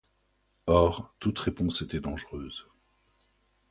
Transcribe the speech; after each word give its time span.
Or 0.67 1.13
toute 1.19 1.37
réponse 1.37 1.83
était 1.83 1.99
dangereuse. 1.99 2.65